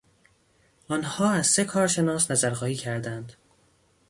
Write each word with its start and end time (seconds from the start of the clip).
آنها 0.87 1.31
از 1.31 1.47
سه 1.47 1.63
کارشناس 1.63 2.31
نظر 2.31 2.49
خواهی 2.53 2.75
کردند. 2.75 3.33